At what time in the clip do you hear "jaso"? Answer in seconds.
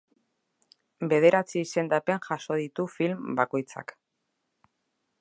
2.31-2.59